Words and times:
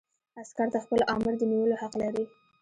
عسکر 0.41 0.67
د 0.73 0.75
خپل 0.83 0.99
آمر 1.13 1.33
د 1.37 1.41
نیولو 1.51 1.75
حق 1.81 1.93
لري. 2.01 2.25